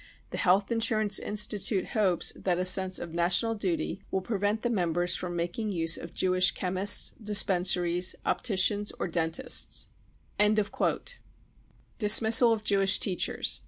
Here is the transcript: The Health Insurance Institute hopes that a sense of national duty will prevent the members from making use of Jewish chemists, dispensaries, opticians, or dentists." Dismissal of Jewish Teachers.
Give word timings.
The 0.31 0.39
Health 0.39 0.71
Insurance 0.71 1.19
Institute 1.19 1.89
hopes 1.89 2.33
that 2.35 2.57
a 2.57 2.65
sense 2.65 2.97
of 2.97 3.13
national 3.13 3.53
duty 3.53 4.01
will 4.09 4.21
prevent 4.21 4.63
the 4.63 4.69
members 4.71 5.15
from 5.15 5.35
making 5.35 5.69
use 5.69 5.95
of 5.95 6.15
Jewish 6.15 6.49
chemists, 6.53 7.11
dispensaries, 7.21 8.15
opticians, 8.25 8.91
or 8.99 9.07
dentists." 9.07 9.85
Dismissal 11.99 12.51
of 12.51 12.63
Jewish 12.63 12.97
Teachers. 12.97 13.59